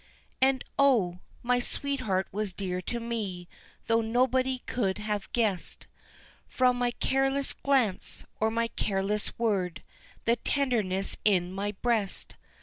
And, 0.41 0.63
O, 0.79 1.19
my 1.43 1.59
sweetheart 1.59 2.27
was 2.31 2.53
dear 2.53 2.81
to 2.81 2.99
me, 2.99 3.47
though 3.85 4.01
nobody 4.01 4.63
could 4.65 4.97
have 4.97 5.31
guessed 5.31 5.85
From 6.47 6.75
my 6.79 6.89
careless 6.89 7.53
glance, 7.53 8.25
or 8.39 8.49
my 8.49 8.67
careless 8.69 9.37
word, 9.37 9.83
the 10.25 10.37
tenderness 10.37 11.17
in 11.23 11.53
my 11.53 11.73
breast. 11.83 12.35